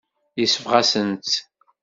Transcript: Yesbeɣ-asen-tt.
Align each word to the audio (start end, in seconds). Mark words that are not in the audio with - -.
Yesbeɣ-asen-tt. 0.39 1.33